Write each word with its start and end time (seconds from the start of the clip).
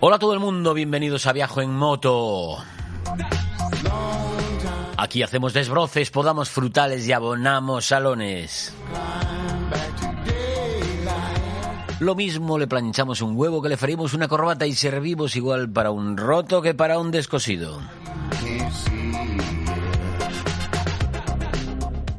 Hola 0.00 0.16
a 0.16 0.18
todo 0.18 0.34
el 0.34 0.40
mundo, 0.40 0.74
bienvenidos 0.74 1.26
a 1.26 1.32
Viajo 1.32 1.62
en 1.62 1.70
Moto. 1.74 2.58
Aquí 5.04 5.22
hacemos 5.22 5.52
desbroces, 5.52 6.10
podamos 6.10 6.48
frutales 6.48 7.06
y 7.06 7.12
abonamos 7.12 7.84
salones. 7.84 8.72
Lo 12.00 12.14
mismo 12.14 12.56
le 12.56 12.66
planchamos 12.66 13.20
un 13.20 13.36
huevo 13.36 13.60
que 13.60 13.68
le 13.68 13.76
freímos 13.76 14.14
una 14.14 14.28
corbata 14.28 14.66
y 14.66 14.72
servimos 14.72 15.36
igual 15.36 15.68
para 15.68 15.90
un 15.90 16.16
roto 16.16 16.62
que 16.62 16.72
para 16.72 16.98
un 16.98 17.10
descosido. 17.10 17.82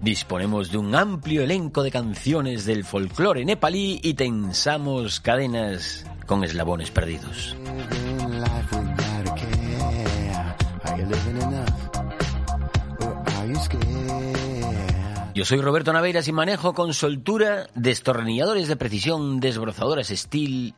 Disponemos 0.04 0.70
de 0.70 0.78
un 0.78 0.94
amplio 0.94 1.42
elenco 1.42 1.82
de 1.82 1.90
canciones 1.90 2.66
del 2.66 2.84
folclore 2.84 3.46
nepalí 3.46 4.00
y 4.04 4.14
tensamos 4.14 5.22
cadenas 5.22 6.06
con 6.28 6.44
eslabones 6.44 6.92
perdidos. 6.92 7.56
Yo 15.36 15.44
soy 15.44 15.60
Roberto 15.60 15.92
Naveiras 15.92 16.28
y 16.30 16.32
manejo 16.32 16.74
con 16.74 16.94
soltura 16.94 17.68
destornilladores 17.76 18.70
de 18.70 18.78
precisión, 18.78 19.42
desbrozadoras 19.42 20.08
Steel, 20.08 20.74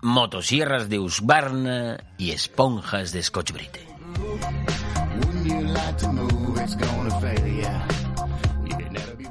motosierras 0.00 0.88
de 0.88 1.00
Husqvarna 1.00 1.98
y 2.16 2.30
esponjas 2.30 3.10
de 3.12 3.22
Scotch 3.22 3.52
Brite. 3.52 3.86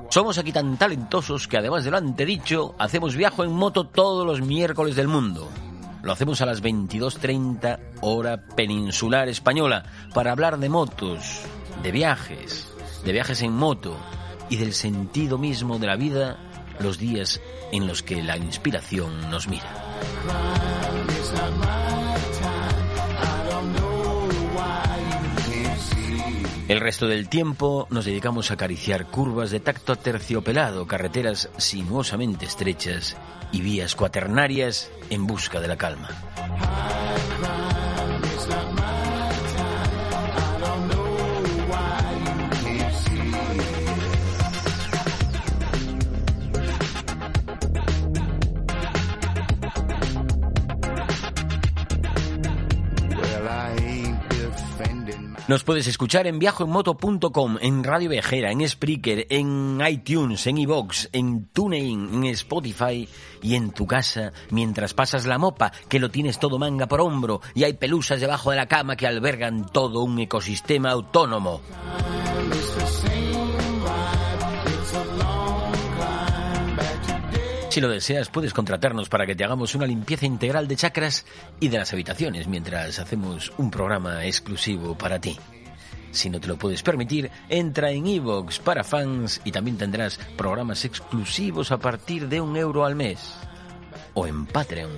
Somos 0.10 0.38
aquí 0.40 0.52
tan 0.52 0.76
talentosos 0.78 1.48
que 1.48 1.58
además 1.58 1.86
de 1.86 1.92
lo 1.92 1.98
antedicho, 1.98 2.76
hacemos 2.80 3.16
viaje 3.16 3.44
en 3.44 3.54
moto 3.54 3.86
todos 3.86 4.26
los 4.26 4.42
miércoles 4.42 4.96
del 4.96 5.08
mundo. 5.08 5.48
Lo 6.02 6.12
hacemos 6.12 6.42
a 6.42 6.46
las 6.46 6.64
22.30 6.64 7.80
hora 8.02 8.46
peninsular 8.56 9.30
española 9.30 9.84
para 10.14 10.32
hablar 10.32 10.58
de 10.58 10.68
motos, 10.68 11.44
de 11.84 11.92
viajes, 11.92 12.69
de 13.04 13.12
viajes 13.12 13.42
en 13.42 13.54
moto 13.54 13.98
y 14.50 14.58
del 14.58 14.74
sentido 14.74 15.38
mismo 15.38 15.80
de 15.80 15.88
la 15.88 15.96
vida 15.96 16.38
los 16.80 16.98
días 16.98 17.42
en 17.72 17.88
los 17.88 18.04
que 18.04 18.24
la 18.24 18.38
inspiración 18.38 19.30
nos 19.30 19.48
mira. 19.48 19.74
El 26.68 26.80
resto 26.80 27.08
del 27.08 27.30
tiempo 27.30 27.88
nos 27.90 28.06
dedicamos 28.06 28.52
a 28.52 28.54
acariciar 28.54 29.08
curvas 29.08 29.50
de 29.50 29.60
tacto 29.60 29.96
terciopelado, 29.96 30.86
carreteras 30.86 31.50
sinuosamente 31.58 32.46
estrechas 32.46 33.18
y 33.52 33.62
vías 33.62 33.96
cuaternarias 33.96 34.92
en 35.10 35.26
busca 35.26 35.60
de 35.60 35.68
la 35.68 35.78
calma. 35.78 36.10
Nos 55.50 55.64
puedes 55.64 55.88
escuchar 55.88 56.28
en 56.28 56.38
viajoenmoto.com, 56.38 57.58
en 57.60 57.84
Radio 57.84 58.12
Viajera, 58.12 58.52
en 58.52 58.70
Spreaker, 58.70 59.26
en 59.32 59.82
iTunes, 59.84 60.46
en 60.46 60.60
iVoox, 60.60 61.08
en 61.12 61.48
TuneIn, 61.48 62.14
en 62.14 62.26
Spotify 62.26 63.10
y 63.42 63.56
en 63.56 63.72
tu 63.72 63.88
casa 63.88 64.32
mientras 64.52 64.94
pasas 64.94 65.26
la 65.26 65.40
mopa, 65.40 65.72
que 65.88 65.98
lo 65.98 66.12
tienes 66.12 66.38
todo 66.38 66.60
manga 66.60 66.86
por 66.86 67.02
hombro 67.02 67.42
y 67.56 67.64
hay 67.64 67.74
pelusas 67.74 68.22
debajo 68.22 68.52
de 68.52 68.58
la 68.58 68.68
cama 68.68 68.96
que 68.96 69.08
albergan 69.08 69.66
todo 69.66 70.04
un 70.04 70.20
ecosistema 70.20 70.92
autónomo. 70.92 71.62
Si 77.70 77.82
lo 77.82 77.88
deseas, 77.88 78.30
puedes 78.30 78.52
contratarnos 78.52 79.10
para 79.10 79.28
que 79.28 79.36
te 79.36 79.44
hagamos 79.44 79.76
una 79.76 79.86
limpieza 79.86 80.26
integral 80.26 80.68
de 80.68 80.76
chakras 80.76 81.26
y 81.60 81.68
de 81.68 81.78
las 81.78 81.94
habitaciones 81.94 82.48
mientras 82.48 82.98
hacemos 82.98 83.54
un 83.60 83.70
programa 83.70 84.26
exclusivo 84.26 84.98
para 84.98 85.20
ti. 85.22 85.38
Si 86.12 86.32
no 86.32 86.40
te 86.40 86.48
lo 86.48 86.58
puedes 86.58 86.82
permitir, 86.82 87.30
entra 87.48 87.92
en 87.92 88.08
iVoox 88.08 88.60
para 88.60 88.84
fans 88.84 89.40
y 89.44 89.52
también 89.52 89.78
tendrás 89.78 90.18
programas 90.36 90.84
exclusivos 90.84 91.72
a 91.72 91.78
partir 91.78 92.28
de 92.28 92.42
un 92.42 92.58
euro 92.58 92.86
al 92.86 92.96
mes. 92.96 93.36
O 94.16 94.26
en 94.26 94.48
Patreon. 94.48 94.90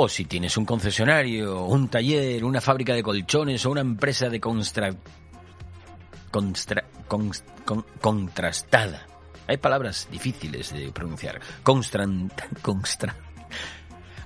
O 0.00 0.08
si 0.08 0.24
tienes 0.26 0.56
un 0.56 0.64
concesionario, 0.64 1.64
un 1.64 1.88
taller, 1.88 2.44
una 2.44 2.60
fábrica 2.60 2.94
de 2.94 3.02
colchones 3.02 3.66
o 3.66 3.70
una 3.72 3.80
empresa 3.80 4.28
de 4.28 4.38
constra... 4.38 4.94
constra- 6.30 6.84
cons- 7.08 7.42
con- 7.64 7.84
contrastada. 8.00 9.06
Hay 9.48 9.56
palabras 9.56 10.06
difíciles 10.10 10.72
de 10.72 10.92
pronunciar. 10.92 11.40
Constran... 11.64 12.30
constra... 12.62 13.16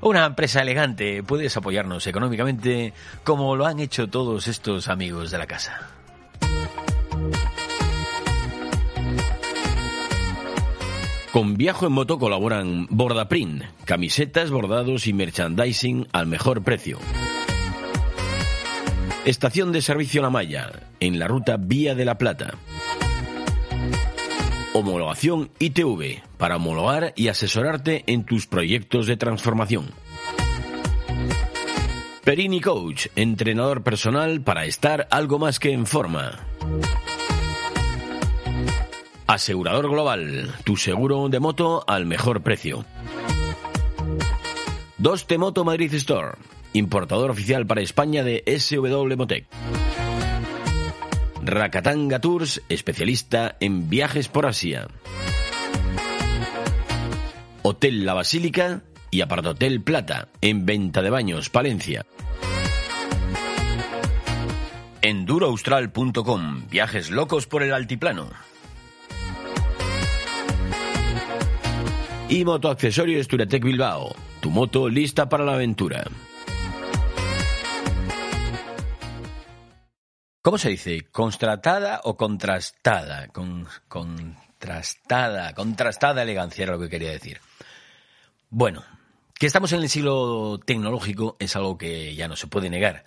Una 0.02 0.26
empresa 0.26 0.60
elegante. 0.60 1.22
Puedes 1.22 1.56
apoyarnos 1.56 2.06
económicamente 2.06 2.92
como 3.24 3.56
lo 3.56 3.64
han 3.64 3.80
hecho 3.80 4.08
todos 4.10 4.48
estos 4.48 4.88
amigos 4.88 5.30
de 5.30 5.38
la 5.38 5.46
casa. 5.46 5.88
Con 11.32 11.56
Viajo 11.56 11.87
en 11.87 11.93
Moto 11.93 12.19
colaboran 12.19 12.87
Bordaprint, 12.91 13.62
camisetas, 13.87 14.50
bordados 14.50 15.06
y 15.06 15.15
merchandising 15.15 16.06
al 16.12 16.26
mejor 16.26 16.62
precio. 16.62 16.98
Estación 19.25 19.72
de 19.72 19.81
servicio 19.81 20.20
La 20.20 20.28
Maya, 20.28 20.91
en 21.00 21.19
la 21.19 21.28
ruta 21.28 21.56
Vía 21.56 21.94
de 21.94 22.04
la 22.04 22.19
Plata. 22.19 22.59
Homologación 24.75 25.50
ITV, 25.59 26.20
para 26.37 26.56
homologar 26.56 27.15
y 27.16 27.28
asesorarte 27.28 28.04
en 28.09 28.25
tus 28.25 28.47
proyectos 28.47 29.06
de 29.06 29.16
transformación. 29.16 29.87
Perini 32.25 32.61
Coach, 32.61 33.06
entrenador 33.17 33.82
personal 33.82 34.43
para 34.43 34.67
estar 34.67 35.08
algo 35.11 35.38
más 35.38 35.58
que 35.58 35.73
en 35.73 35.87
forma. 35.87 36.40
Asegurador 39.26 39.88
Global, 39.88 40.52
tu 40.64 40.76
seguro 40.76 41.28
de 41.28 41.40
moto 41.40 41.84
al 41.86 42.06
mejor 42.06 42.42
precio. 42.42 42.84
Dos 44.98 45.26
T 45.26 45.38
Moto 45.38 45.64
Madrid 45.64 45.92
Store, 45.94 46.36
importador 46.72 47.30
oficial 47.30 47.66
para 47.66 47.80
España 47.80 48.22
de 48.22 48.44
SW 48.46 49.16
Motec. 49.16 49.46
Rakatanga 51.44 52.20
Tours, 52.20 52.62
especialista 52.69 53.56
en 53.58 53.88
viajes 53.88 54.28
por 54.28 54.46
Asia. 54.46 54.86
Hotel 57.62 58.04
La 58.04 58.14
Basílica 58.14 58.82
y 59.10 59.22
Apartotel 59.22 59.82
Plata, 59.82 60.28
en 60.40 60.66
venta 60.66 61.02
de 61.02 61.10
baños, 61.10 61.50
Palencia. 61.50 62.06
Enduroaustral.com, 65.00 66.68
viajes 66.68 67.10
locos 67.10 67.46
por 67.46 67.64
el 67.64 67.75
altiplano. 67.75 68.30
Y 72.32 72.46
Motoaccesorios 72.46 73.29
Turatec 73.29 73.62
Bilbao, 73.62 74.17
tu 74.40 74.50
moto 74.50 74.88
lista 74.88 75.29
para 75.29 75.44
la 75.44 75.52
aventura. 75.52 76.02
¿Cómo 80.40 80.56
se 80.56 80.70
dice? 80.70 81.02
¿Constratada 81.12 82.00
o 82.05 82.17
contrastada? 82.17 83.29
Con, 83.29 83.69
contrastada, 83.87 85.52
contrastada 85.52 86.23
elegancia 86.23 86.62
era 86.62 86.73
lo 86.73 86.81
que 86.81 86.88
quería 86.88 87.11
decir. 87.11 87.38
Bueno, 88.49 88.82
que 89.35 89.44
estamos 89.44 89.70
en 89.75 89.82
el 89.82 89.90
siglo 89.90 90.58
tecnológico 90.64 91.37
es 91.38 91.55
algo 91.55 91.76
que 91.76 92.14
ya 92.14 92.28
no 92.28 92.37
se 92.37 92.46
puede 92.46 92.70
negar. 92.70 93.05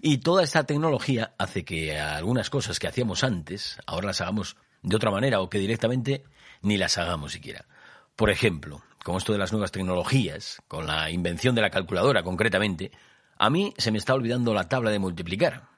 Y 0.00 0.16
toda 0.16 0.42
esta 0.42 0.64
tecnología 0.64 1.34
hace 1.36 1.62
que 1.66 1.98
algunas 2.00 2.48
cosas 2.48 2.78
que 2.78 2.88
hacíamos 2.88 3.22
antes, 3.22 3.78
ahora 3.84 4.06
las 4.06 4.22
hagamos 4.22 4.56
de 4.80 4.96
otra 4.96 5.10
manera 5.10 5.42
o 5.42 5.50
que 5.50 5.58
directamente 5.58 6.24
ni 6.62 6.78
las 6.78 6.96
hagamos 6.96 7.32
siquiera. 7.32 7.66
Por 8.16 8.30
ejemplo, 8.30 8.82
con 9.04 9.16
esto 9.16 9.32
de 9.32 9.38
las 9.38 9.52
nuevas 9.52 9.72
tecnologías, 9.72 10.62
con 10.68 10.86
la 10.86 11.10
invención 11.10 11.54
de 11.54 11.60
la 11.60 11.70
calculadora 11.70 12.22
concretamente, 12.22 12.90
a 13.36 13.50
mí 13.50 13.74
se 13.76 13.90
me 13.90 13.98
está 13.98 14.14
olvidando 14.14 14.54
la 14.54 14.68
tabla 14.68 14.90
de 14.90 14.98
multiplicar. 14.98 15.68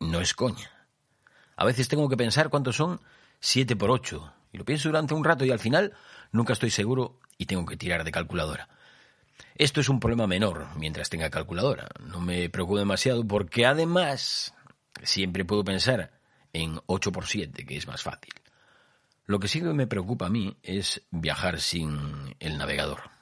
no 0.00 0.20
es 0.20 0.34
coña. 0.34 0.70
A 1.56 1.64
veces 1.64 1.88
tengo 1.88 2.08
que 2.08 2.16
pensar 2.16 2.50
cuántos 2.50 2.76
son 2.76 3.00
7 3.40 3.76
por 3.76 3.90
8. 3.90 4.32
Y 4.52 4.58
lo 4.58 4.64
pienso 4.64 4.88
durante 4.88 5.14
un 5.14 5.24
rato 5.24 5.44
y 5.44 5.50
al 5.50 5.58
final 5.58 5.92
nunca 6.32 6.52
estoy 6.52 6.70
seguro 6.70 7.20
y 7.36 7.46
tengo 7.46 7.64
que 7.64 7.76
tirar 7.76 8.04
de 8.04 8.12
calculadora. 8.12 8.68
Esto 9.54 9.80
es 9.80 9.88
un 9.88 10.00
problema 10.00 10.26
menor 10.26 10.68
mientras 10.76 11.10
tenga 11.10 11.30
calculadora. 11.30 11.88
No 12.00 12.20
me 12.20 12.50
preocupo 12.50 12.78
demasiado 12.78 13.26
porque 13.26 13.66
además 13.66 14.52
siempre 15.02 15.44
puedo 15.44 15.64
pensar 15.64 16.12
en 16.52 16.80
8 16.86 17.12
por 17.12 17.26
7, 17.26 17.64
que 17.64 17.76
es 17.76 17.86
más 17.86 18.02
fácil. 18.02 18.32
Lo 19.28 19.38
que 19.38 19.46
sí 19.46 19.60
que 19.60 19.74
me 19.74 19.86
preocupa 19.86 20.24
a 20.24 20.30
mí 20.30 20.56
es 20.62 21.06
viajar 21.10 21.60
sin 21.60 22.34
el 22.40 22.56
navegador. 22.56 23.17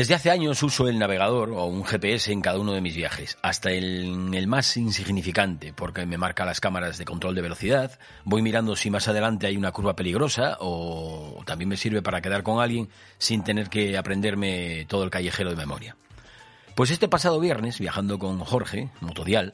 Desde 0.00 0.14
hace 0.14 0.30
años 0.30 0.62
uso 0.62 0.88
el 0.88 0.98
navegador 0.98 1.50
o 1.50 1.66
un 1.66 1.84
GPS 1.84 2.32
en 2.32 2.40
cada 2.40 2.58
uno 2.58 2.72
de 2.72 2.80
mis 2.80 2.96
viajes, 2.96 3.36
hasta 3.42 3.70
el, 3.70 4.34
el, 4.34 4.46
más 4.46 4.78
insignificante, 4.78 5.74
porque 5.74 6.06
me 6.06 6.16
marca 6.16 6.46
las 6.46 6.58
cámaras 6.58 6.96
de 6.96 7.04
control 7.04 7.34
de 7.34 7.42
velocidad, 7.42 7.98
voy 8.24 8.40
mirando 8.40 8.76
si 8.76 8.88
más 8.88 9.08
adelante 9.08 9.46
hay 9.46 9.58
una 9.58 9.72
curva 9.72 9.96
peligrosa 9.96 10.56
o 10.60 11.42
también 11.44 11.68
me 11.68 11.76
sirve 11.76 12.00
para 12.00 12.22
quedar 12.22 12.42
con 12.42 12.62
alguien 12.62 12.88
sin 13.18 13.44
tener 13.44 13.68
que 13.68 13.98
aprenderme 13.98 14.86
todo 14.88 15.04
el 15.04 15.10
callejero 15.10 15.50
de 15.50 15.56
memoria. 15.56 15.96
Pues 16.74 16.90
este 16.90 17.06
pasado 17.06 17.38
viernes, 17.38 17.78
viajando 17.78 18.18
con 18.18 18.38
Jorge, 18.38 18.88
Motodial, 19.02 19.52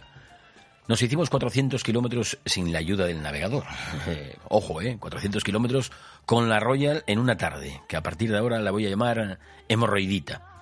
nos 0.88 1.02
hicimos 1.02 1.30
400 1.30 1.82
kilómetros 1.82 2.38
sin 2.44 2.72
la 2.72 2.78
ayuda 2.78 3.06
del 3.06 3.22
navegador. 3.22 3.64
ojo, 4.48 4.80
¿eh? 4.80 4.96
400 4.98 5.42
kilómetros 5.44 5.92
con 6.24 6.48
la 6.48 6.60
Royal 6.60 7.04
en 7.06 7.18
una 7.18 7.36
tarde, 7.36 7.82
que 7.88 7.96
a 7.96 8.02
partir 8.02 8.30
de 8.30 8.38
ahora 8.38 8.60
la 8.60 8.70
voy 8.70 8.86
a 8.86 8.90
llamar 8.90 9.38
hemorroidita. 9.68 10.56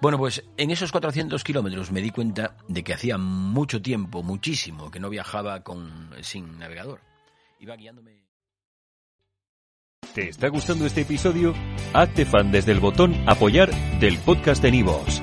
Bueno, 0.00 0.16
pues 0.16 0.44
en 0.56 0.70
esos 0.70 0.92
400 0.92 1.44
kilómetros 1.44 1.92
me 1.92 2.00
di 2.00 2.10
cuenta 2.10 2.56
de 2.68 2.82
que 2.82 2.94
hacía 2.94 3.18
mucho 3.18 3.82
tiempo, 3.82 4.22
muchísimo, 4.22 4.90
que 4.90 4.98
no 4.98 5.10
viajaba 5.10 5.62
con, 5.62 6.10
sin 6.22 6.58
navegador. 6.58 7.00
Iba 7.58 7.76
guiándome. 7.76 8.20
¿Te 10.14 10.30
está 10.30 10.48
gustando 10.48 10.86
este 10.86 11.02
episodio? 11.02 11.54
Hazte 11.92 12.24
fan 12.24 12.50
desde 12.50 12.72
el 12.72 12.80
botón 12.80 13.14
Apoyar 13.28 13.70
del 14.00 14.18
podcast 14.18 14.62
de 14.62 14.72
Nivos. 14.72 15.22